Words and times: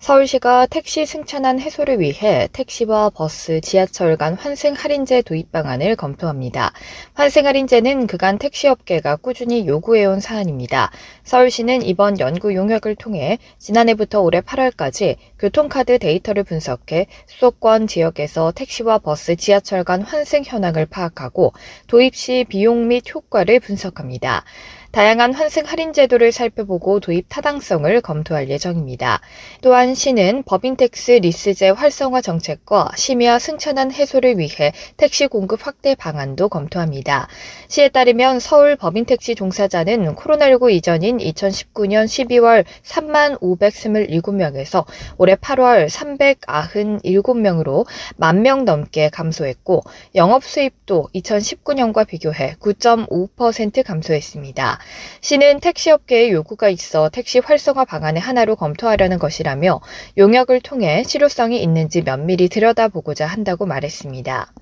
서울시가 0.00 0.64
택시 0.64 1.04
승차난 1.04 1.60
해소를 1.60 2.00
위해 2.00 2.48
택시와 2.54 3.10
버스, 3.10 3.60
지하철 3.60 4.16
간 4.16 4.32
환승 4.32 4.72
할인제 4.72 5.20
도입 5.20 5.52
방안을 5.52 5.94
검토합니다. 5.94 6.72
환승 7.12 7.44
할인제는 7.44 8.06
그간 8.06 8.38
택시업계가 8.38 9.16
꾸준히 9.16 9.66
요구해온 9.66 10.20
사안입니다. 10.20 10.90
서울시는 11.24 11.82
이번 11.82 12.18
연구 12.18 12.54
용역을 12.54 12.94
통해 12.94 13.36
지난해부터 13.58 14.22
올해 14.22 14.40
8월까지 14.40 15.16
교통카드 15.38 15.98
데이터를 15.98 16.44
분석해 16.44 17.06
수도권 17.26 17.86
지역에서 17.86 18.52
택시와 18.52 18.96
버스, 19.00 19.36
지하철 19.36 19.84
간 19.84 20.00
환승 20.00 20.44
현황을 20.46 20.86
파악하고 20.86 21.52
도입 21.88 22.16
시 22.16 22.46
비용 22.48 22.88
및 22.88 23.04
효과를 23.14 23.60
분석합니다. 23.60 24.44
다양한 24.92 25.34
환승 25.34 25.62
할인 25.66 25.92
제도를 25.92 26.32
살펴보고 26.32 26.98
도입 26.98 27.26
타당성을 27.28 28.00
검토할 28.00 28.50
예정입니다. 28.50 29.20
또한 29.62 29.94
시는 29.94 30.42
법인택스 30.42 31.12
리스제 31.12 31.70
활성화 31.70 32.20
정책과 32.20 32.90
심야 32.96 33.38
승차난 33.38 33.92
해소를 33.92 34.38
위해 34.38 34.72
택시 34.96 35.28
공급 35.28 35.64
확대 35.64 35.94
방안도 35.94 36.48
검토합니다. 36.48 37.28
시에 37.68 37.88
따르면 37.88 38.40
서울 38.40 38.74
법인택시 38.74 39.36
종사자는 39.36 40.16
코로나19 40.16 40.72
이전인 40.72 41.18
2019년 41.18 42.06
12월 42.06 42.64
3만 42.82 43.38
527명에서 43.38 44.84
올해 45.18 45.36
8월 45.36 45.88
397명으로 45.88 47.86
만명 48.16 48.64
넘게 48.64 49.10
감소했고 49.10 49.84
영업 50.16 50.42
수입도 50.42 51.10
2019년과 51.14 52.08
비교해 52.08 52.56
9.5% 52.58 53.84
감소했습니다. 53.84 54.79
시는 55.20 55.60
택시업계의 55.60 56.32
요구가 56.32 56.68
있어 56.68 57.08
택시 57.08 57.38
활성화 57.38 57.84
방안의 57.84 58.20
하나로 58.20 58.56
검토하려는 58.56 59.18
것이라며 59.18 59.80
용역을 60.18 60.60
통해 60.60 61.04
실효성이 61.04 61.62
있는지 61.62 62.02
면밀히 62.02 62.48
들여다보고자 62.48 63.26
한다고 63.26 63.66
말했습니다. 63.66 64.52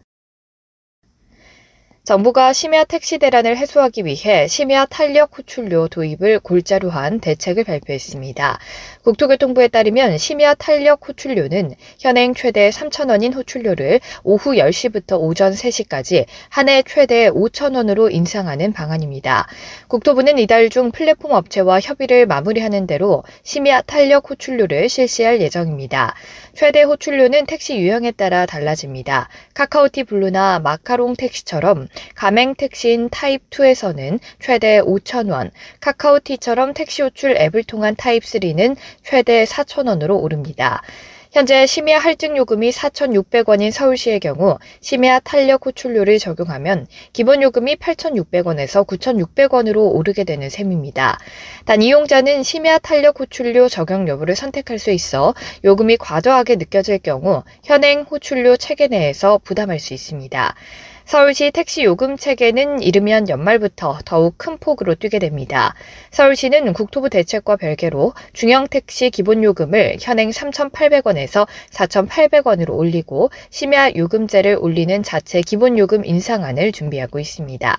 정부가 2.08 2.54
심야 2.54 2.84
택시 2.84 3.18
대란을 3.18 3.58
해소하기 3.58 4.06
위해 4.06 4.48
심야 4.48 4.86
탄력 4.86 5.36
호출료 5.36 5.88
도입을 5.88 6.40
골자로 6.40 6.88
한 6.88 7.20
대책을 7.20 7.64
발표했습니다. 7.64 8.58
국토교통부에 9.02 9.68
따르면 9.68 10.16
심야 10.16 10.54
탄력 10.54 11.06
호출료는 11.06 11.74
현행 11.98 12.32
최대 12.32 12.70
3,000원인 12.70 13.34
호출료를 13.34 14.00
오후 14.24 14.52
10시부터 14.52 15.20
오전 15.20 15.52
3시까지 15.52 16.24
한 16.48 16.70
해 16.70 16.82
최대 16.82 17.28
5,000원으로 17.28 18.10
인상하는 18.10 18.72
방안입니다. 18.72 19.46
국토부는 19.88 20.38
이달 20.38 20.70
중 20.70 20.90
플랫폼 20.90 21.32
업체와 21.32 21.78
협의를 21.80 22.24
마무리하는 22.24 22.86
대로 22.86 23.22
심야 23.42 23.82
탄력 23.82 24.30
호출료를 24.30 24.88
실시할 24.88 25.42
예정입니다. 25.42 26.14
최대 26.54 26.82
호출료는 26.84 27.44
택시 27.44 27.76
유형에 27.76 28.12
따라 28.12 28.46
달라집니다. 28.46 29.28
카카오티 29.52 30.04
블루나 30.04 30.60
마카롱 30.60 31.14
택시처럼 31.16 31.86
가맹 32.14 32.54
택시인 32.54 33.08
타입 33.10 33.50
2에서는 33.50 34.18
최대 34.40 34.80
5,000원, 34.80 35.50
카카오티처럼 35.80 36.74
택시 36.74 37.02
호출 37.02 37.36
앱을 37.36 37.64
통한 37.64 37.94
타입 37.96 38.22
3는 38.22 38.76
최대 39.02 39.44
4,000원으로 39.44 40.22
오릅니다. 40.22 40.82
현재 41.30 41.66
심야 41.66 41.98
할증 41.98 42.38
요금이 42.38 42.70
4,600원인 42.70 43.70
서울시의 43.70 44.20
경우 44.20 44.56
심야 44.80 45.20
탄력 45.20 45.66
호출료를 45.66 46.18
적용하면 46.18 46.86
기본 47.12 47.42
요금이 47.42 47.76
8,600원에서 47.76 48.86
9,600원으로 48.86 49.94
오르게 49.94 50.24
되는 50.24 50.48
셈입니다. 50.48 51.18
단 51.66 51.82
이용자는 51.82 52.42
심야 52.42 52.78
탄력 52.78 53.20
호출료 53.20 53.68
적용 53.68 54.08
여부를 54.08 54.36
선택할 54.36 54.78
수 54.78 54.90
있어 54.90 55.34
요금이 55.64 55.98
과도하게 55.98 56.56
느껴질 56.56 56.98
경우 57.00 57.42
현행 57.62 58.02
호출료 58.02 58.56
체계 58.56 58.88
내에서 58.88 59.38
부담할 59.44 59.80
수 59.80 59.92
있습니다. 59.92 60.54
서울시 61.08 61.50
택시 61.50 61.84
요금 61.84 62.18
체계는 62.18 62.82
이르면 62.82 63.30
연말부터 63.30 64.00
더욱 64.04 64.34
큰 64.36 64.58
폭으로 64.58 64.94
뛰게 64.94 65.18
됩니다. 65.18 65.74
서울시는 66.10 66.74
국토부 66.74 67.08
대책과 67.08 67.56
별개로 67.56 68.12
중형 68.34 68.68
택시 68.68 69.08
기본 69.08 69.42
요금을 69.42 69.96
현행 70.02 70.28
3,800원에서 70.28 71.46
4,800원으로 71.70 72.76
올리고 72.76 73.30
심야 73.48 73.92
요금제를 73.96 74.58
올리는 74.60 75.02
자체 75.02 75.40
기본 75.40 75.78
요금 75.78 76.04
인상안을 76.04 76.72
준비하고 76.72 77.18
있습니다. 77.18 77.78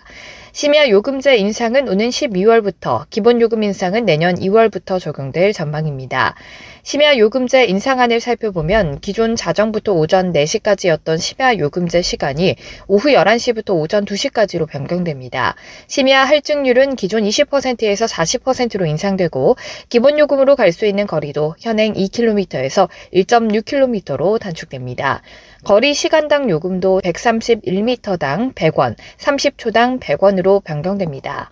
심야 0.60 0.90
요금제 0.90 1.38
인상은 1.38 1.88
오는 1.88 2.10
12월부터, 2.10 3.06
기본 3.10 3.40
요금 3.40 3.64
인상은 3.64 4.04
내년 4.04 4.36
2월부터 4.36 5.00
적용될 5.00 5.54
전망입니다. 5.54 6.36
심야 6.84 7.18
요금제 7.18 7.64
인상안을 7.64 8.20
살펴보면 8.20 9.00
기존 9.00 9.38
자정부터 9.38 9.94
오전 9.94 10.34
4시까지였던 10.34 11.18
심야 11.18 11.58
요금제 11.58 12.02
시간이 12.02 12.58
오후 12.88 13.08
11시부터 13.08 13.74
오전 13.80 14.04
2시까지로 14.04 14.68
변경됩니다. 14.68 15.56
심야 15.88 16.26
할증률은 16.26 16.98
기존 16.98 17.24
20%에서 17.24 18.06
40%로 18.06 18.86
인상되고 18.86 19.56
기본 19.88 20.20
요금으로 20.20 20.58
갈 20.58 20.74
수 20.74 20.86
있는 20.86 21.08
거리도 21.08 21.56
현행 21.58 21.94
2km에서 21.94 22.90
1.6km로 23.14 24.40
단축됩니다. 24.42 25.22
거리 25.66 25.94
시간당 25.94 26.50
요금도 26.50 27.02
131m당 27.02 28.54
100원, 28.56 28.96
30초당 29.18 30.00
100원으로 30.00 30.64
변경됩니다. 30.64 31.52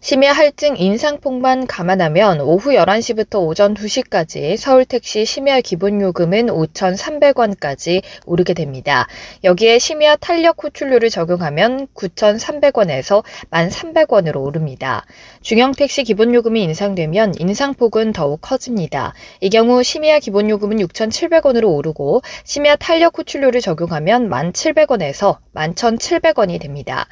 심야 0.00 0.32
할증 0.32 0.76
인상폭만 0.76 1.66
감안하면 1.66 2.40
오후 2.40 2.70
11시부터 2.70 3.44
오전 3.44 3.74
2시까지 3.74 4.56
서울택시 4.56 5.24
심야 5.24 5.60
기본요금은 5.60 6.46
5,300원까지 6.46 8.02
오르게 8.24 8.54
됩니다. 8.54 9.08
여기에 9.42 9.80
심야 9.80 10.14
탄력 10.14 10.62
호출료를 10.62 11.10
적용하면 11.10 11.88
9,300원에서 11.94 13.24
1,300원으로 13.50 14.44
오릅니다. 14.44 15.04
중형택시 15.42 16.04
기본요금이 16.04 16.62
인상되면 16.62 17.34
인상폭은 17.36 18.12
더욱 18.12 18.40
커집니다. 18.40 19.14
이 19.40 19.50
경우 19.50 19.82
심야 19.82 20.20
기본요금은 20.20 20.76
6,700원으로 20.76 21.74
오르고 21.74 22.22
심야 22.44 22.76
탄력 22.76 23.18
호출료를 23.18 23.60
적용하면 23.60 24.30
1,700원에서 24.30 25.38
11,700원이 25.54 26.60
됩니다. 26.60 27.08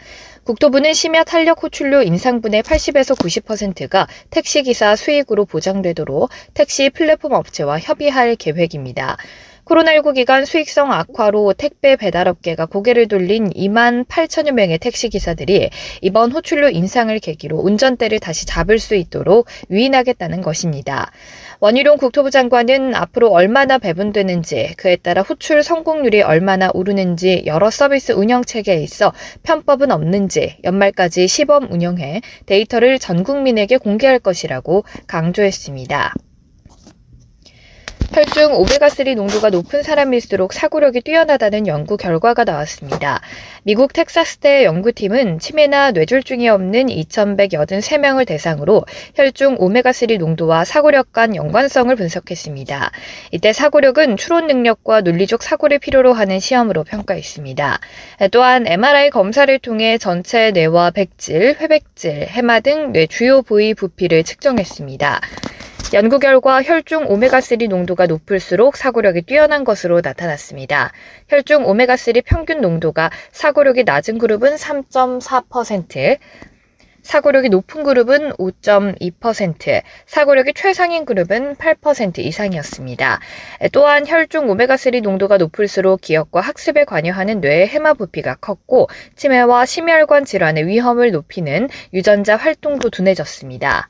국토부는 0.47 0.95
심야 0.95 1.25
탄력 1.25 1.61
호출료 1.65 2.03
인상분의 2.03 2.63
80에서 2.63 3.19
90%가 3.19 4.07
택시기사 4.31 4.95
수익으로 4.95 5.45
보장되도록 5.45 6.31
택시 6.55 6.89
플랫폼 6.89 7.33
업체와 7.33 7.81
협의할 7.81 8.37
계획입니다. 8.37 9.17
코로나19 9.67 10.15
기간 10.15 10.45
수익성 10.45 10.93
악화로 10.93 11.53
택배 11.55 11.97
배달업계가 11.97 12.67
고개를 12.67 13.09
돌린 13.09 13.51
2만 13.51 14.07
8천여 14.07 14.53
명의 14.53 14.79
택시기사들이 14.79 15.71
이번 16.03 16.31
호출료 16.31 16.69
인상을 16.69 17.19
계기로 17.19 17.59
운전대를 17.59 18.21
다시 18.21 18.47
잡을 18.47 18.79
수 18.79 18.95
있도록 18.95 19.47
유인하겠다는 19.71 20.41
것입니다. 20.41 21.11
원희룡 21.59 21.97
국토부 21.97 22.31
장관은 22.31 22.95
앞으로 22.95 23.31
얼마나 23.31 23.79
배분되는지 23.79 24.75
그에 24.77 24.97
따라 24.97 25.23
호출 25.23 25.65
성공률이 25.65 26.23
얼마나 26.23 26.71
오르는지 26.73 27.43
여러 27.47 27.71
서비스 27.71 28.13
운영 28.13 28.45
체계에 28.45 28.81
있어 28.83 29.13
편법은 29.43 29.91
없는지 29.91 30.59
연말까지 30.63 31.27
시범 31.27 31.73
운영해 31.73 32.21
데이터를 32.45 33.01
전 33.01 33.25
국민에게 33.25 33.79
공개할 33.79 34.21
것이라고 34.21 34.85
강조했습니다. 35.09 36.15
혈중 38.17 38.55
오메가3 38.55 39.15
농도가 39.15 39.51
높은 39.51 39.83
사람일수록 39.83 40.55
사고력이 40.55 41.03
뛰어나다는 41.03 41.67
연구 41.67 41.99
결과가 41.99 42.45
나왔습니다. 42.45 43.21
미국 43.63 43.93
텍사스대 43.93 44.65
연구팀은 44.65 45.39
치매나 45.39 45.91
뇌졸중이 45.91 46.49
없는 46.49 46.87
2,183명을 46.87 48.27
대상으로 48.27 48.87
혈중 49.17 49.59
오메가3 49.59 50.17
농도와 50.17 50.65
사고력 50.65 51.13
간 51.13 51.37
연관성을 51.37 51.95
분석했습니다. 51.95 52.91
이때 53.33 53.53
사고력은 53.53 54.17
추론 54.17 54.47
능력과 54.47 55.03
논리적 55.03 55.43
사고를 55.43 55.79
필요로 55.79 56.15
하는 56.15 56.41
시험으로 56.41 56.85
평가했습니다. 56.85 57.81
또한 58.33 58.67
MRI 58.67 59.11
검사를 59.11 59.59
통해 59.59 59.99
전체 59.99 60.53
뇌와 60.53 60.93
백질, 60.93 61.55
회백질, 61.61 62.29
해마 62.31 62.61
등 62.61 62.93
뇌 62.93 63.07
주요 63.07 63.43
부위 63.43 63.75
부피를 63.75 64.25
측정했습니다. 64.25 65.21
연구 65.93 66.19
결과 66.19 66.63
혈중 66.65 67.07
오메가3 67.07 67.69
농도가 67.69 68.07
높을수록 68.07 68.77
사고력이 68.77 69.23
뛰어난 69.23 69.63
것으로 69.63 70.01
나타났습니다. 70.03 70.91
혈중 71.29 71.65
오메가3 71.65 72.25
평균 72.25 72.61
농도가 72.61 73.11
사고력이 73.31 73.85
낮은 73.85 74.19
그룹은 74.19 74.57
3.4%, 74.57 76.19
사고력이 77.03 77.51
높은 77.51 77.85
그룹은 77.85 78.33
5.2%, 78.33 79.83
사고력이 80.07 80.55
최상인 80.55 81.05
그룹은 81.05 81.55
8% 81.55 82.19
이상이었습니다. 82.19 83.21
또한 83.71 84.05
혈중 84.09 84.49
오메가3 84.49 85.03
농도가 85.03 85.37
높을수록 85.37 86.01
기억과 86.01 86.41
학습에 86.41 86.85
관여하는 86.85 87.41
뇌의 87.41 87.69
해마 87.69 87.95
부피가 87.95 88.35
컸고 88.41 88.89
치매와 89.15 89.67
심혈관 89.67 90.25
질환의 90.25 90.67
위험을 90.67 91.13
높이는 91.13 91.69
유전자 91.95 92.37
활동도 92.37 92.91
둔해졌습니다. 92.91 93.89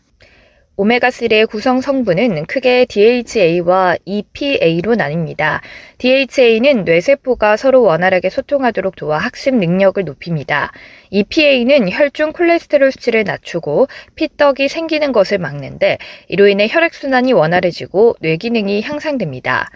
오메가3의 0.77 1.49
구성 1.49 1.81
성분은 1.81 2.45
크게 2.45 2.85
DHA와 2.85 3.97
EPA로 4.05 4.95
나뉩니다. 4.95 5.61
DHA는 5.97 6.85
뇌세포가 6.85 7.57
서로 7.57 7.83
원활하게 7.83 8.29
소통하도록 8.29 8.95
도와 8.95 9.17
학습 9.17 9.55
능력을 9.55 10.05
높입니다. 10.05 10.73
EPA는 11.11 11.91
혈중 11.91 12.33
콜레스테롤 12.33 12.93
수치를 12.93 13.25
낮추고 13.25 13.89
피떡이 14.17 14.69
생기는 14.69 15.13
것을 15.13 15.39
막는데 15.39 15.97
이로 16.29 16.47
인해 16.47 16.69
혈액순환이 16.71 17.33
원활해지고 17.33 18.17
뇌 18.21 18.37
기능이 18.37 18.83
향상됩니다. 18.83 19.71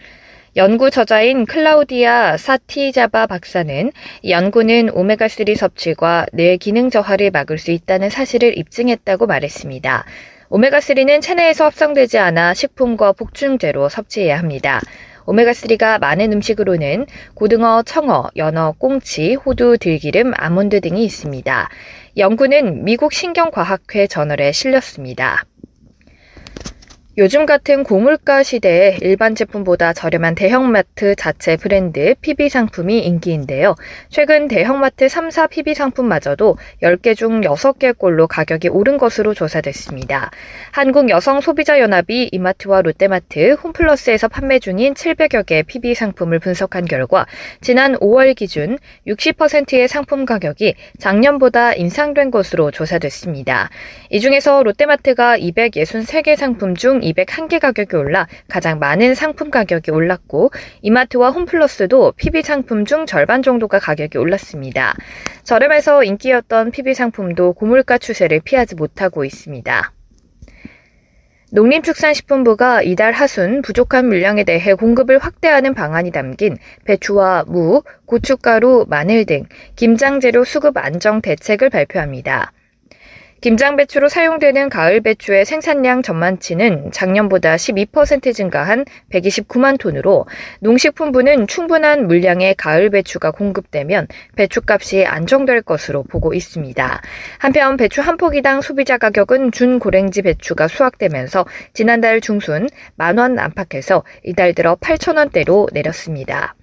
연구 0.56 0.90
저자인 0.90 1.46
클라우디아 1.46 2.36
사티자바 2.36 3.28
박사는 3.28 3.92
연구는 4.28 4.88
오메가3 4.88 5.56
섭취가 5.56 6.26
뇌 6.32 6.56
기능 6.58 6.90
저하를 6.90 7.30
막을 7.30 7.56
수 7.56 7.70
있다는 7.70 8.10
사실을 8.10 8.58
입증했다고 8.58 9.26
말했습니다. 9.26 10.04
오메가3는 10.50 11.22
체내에서 11.22 11.64
합성되지 11.66 12.18
않아 12.18 12.54
식품과 12.54 13.12
복충제로 13.12 13.88
섭취해야 13.88 14.36
합니다. 14.36 14.80
오메가3가 15.26 16.00
많은 16.00 16.32
음식으로는 16.32 17.06
고등어, 17.34 17.82
청어, 17.84 18.30
연어, 18.36 18.74
꽁치, 18.76 19.34
호두, 19.34 19.78
들기름, 19.78 20.32
아몬드 20.36 20.80
등이 20.80 21.04
있습니다. 21.04 21.68
연구는 22.16 22.84
미국 22.84 23.12
신경과학회 23.12 24.08
저널에 24.08 24.50
실렸습니다. 24.50 25.44
요즘 27.18 27.44
같은 27.44 27.82
고물가 27.82 28.44
시대에 28.44 28.96
일반 29.00 29.34
제품보다 29.34 29.92
저렴한 29.92 30.36
대형마트 30.36 31.16
자체 31.16 31.56
브랜드 31.56 32.14
PB 32.20 32.48
상품이 32.48 33.00
인기인데요. 33.00 33.74
최근 34.10 34.46
대형마트 34.46 35.08
3사 35.08 35.50
PB 35.50 35.74
상품마저도 35.74 36.56
10개 36.84 37.16
중 37.16 37.40
6개꼴로 37.40 38.28
가격이 38.28 38.68
오른 38.68 38.96
것으로 38.96 39.34
조사됐습니다. 39.34 40.30
한국여성소비자연합이 40.70 42.28
이마트와 42.30 42.82
롯데마트, 42.82 43.54
홈플러스에서 43.54 44.28
판매 44.28 44.60
중인 44.60 44.94
700여 44.94 45.44
개 45.44 45.64
PB 45.64 45.96
상품을 45.96 46.38
분석한 46.38 46.84
결과 46.84 47.26
지난 47.60 47.96
5월 47.96 48.36
기준 48.36 48.78
60%의 49.08 49.88
상품 49.88 50.24
가격이 50.24 50.76
작년보다 51.00 51.74
인상된 51.74 52.30
것으로 52.30 52.70
조사됐습니다. 52.70 53.68
이 54.10 54.20
중에서 54.20 54.62
롯데마트가 54.62 55.36
263개 55.38 56.36
상품 56.36 56.76
중 56.76 56.99
201개 57.00 57.58
가격이 57.58 57.96
올라 57.96 58.26
가장 58.48 58.78
많은 58.78 59.14
상품 59.14 59.50
가격이 59.50 59.90
올랐고 59.90 60.50
이마트와 60.82 61.30
홈플러스도 61.30 62.12
PB 62.16 62.42
상품 62.42 62.84
중 62.84 63.06
절반 63.06 63.42
정도가 63.42 63.78
가격이 63.78 64.18
올랐습니다. 64.18 64.94
저렴해서 65.44 66.04
인기였던 66.04 66.70
PB 66.70 66.94
상품도 66.94 67.54
고물가 67.54 67.98
추세를 67.98 68.40
피하지 68.44 68.74
못하고 68.74 69.24
있습니다. 69.24 69.92
농림축산식품부가 71.52 72.82
이달 72.82 73.12
하순 73.12 73.60
부족한 73.62 74.06
물량에 74.06 74.44
대해 74.44 74.72
공급을 74.74 75.18
확대하는 75.18 75.74
방안이 75.74 76.12
담긴 76.12 76.56
배추와 76.84 77.44
무, 77.48 77.82
고춧가루, 78.06 78.86
마늘 78.88 79.24
등 79.24 79.46
김장재료 79.74 80.44
수급 80.44 80.76
안정 80.76 81.20
대책을 81.20 81.70
발표합니다. 81.70 82.52
김장 83.40 83.76
배추로 83.76 84.10
사용되는 84.10 84.68
가을 84.68 85.00
배추의 85.00 85.46
생산량 85.46 86.02
전만치는 86.02 86.92
작년보다 86.92 87.56
12% 87.56 88.34
증가한 88.34 88.84
129만 89.10 89.78
톤으로 89.78 90.26
농식품부는 90.60 91.46
충분한 91.46 92.06
물량의 92.06 92.54
가을 92.56 92.90
배추가 92.90 93.30
공급되면 93.30 94.08
배추값이 94.36 95.06
안정될 95.06 95.62
것으로 95.62 96.02
보고 96.02 96.34
있습니다. 96.34 97.00
한편 97.38 97.76
배추 97.78 98.02
한 98.02 98.18
포기당 98.18 98.60
소비자 98.60 98.98
가격은 98.98 99.52
준고랭지 99.52 100.20
배추가 100.22 100.68
수확되면서 100.68 101.46
지난달 101.72 102.20
중순 102.20 102.68
만 102.96 103.18
원 103.18 103.38
안팎에서 103.38 104.04
이달 104.22 104.54
들어 104.54 104.76
8천 104.76 105.16
원대로 105.16 105.68
내렸습니다. 105.72 106.54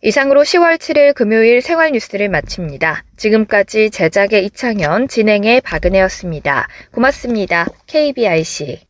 이상으로 0.00 0.42
10월 0.42 0.76
7일 0.78 1.14
금요일 1.14 1.60
생활 1.60 1.90
뉴스를 1.90 2.28
마칩니다. 2.28 3.04
지금까지 3.16 3.90
제작의 3.90 4.44
이창현, 4.46 5.08
진행의 5.08 5.60
박은혜였습니다. 5.62 6.68
고맙습니다. 6.92 7.66
KBIC. 7.86 8.80